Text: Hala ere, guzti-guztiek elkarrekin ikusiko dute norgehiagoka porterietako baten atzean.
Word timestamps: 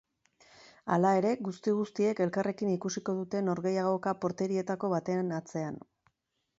Hala 0.95 1.11
ere, 1.17 1.33
guzti-guztiek 1.49 2.23
elkarrekin 2.27 2.73
ikusiko 2.79 3.17
dute 3.21 3.45
norgehiagoka 3.51 4.17
porterietako 4.25 4.95
baten 4.99 5.35
atzean. 5.43 5.83